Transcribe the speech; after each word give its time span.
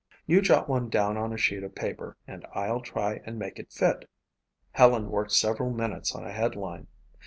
You 0.25 0.41
jot 0.41 0.67
one 0.67 0.89
down 0.89 1.15
on 1.15 1.31
a 1.31 1.37
sheet 1.37 1.61
of 1.61 1.75
paper 1.75 2.17
and 2.25 2.43
I'll 2.55 2.81
try 2.81 3.21
and 3.23 3.37
make 3.37 3.59
it 3.59 3.71
fit." 3.71 4.09
Helen 4.71 5.11
worked 5.11 5.31
several 5.33 5.69
minutes 5.71 6.15
on 6.15 6.25
a 6.25 6.31
headline. 6.31 6.87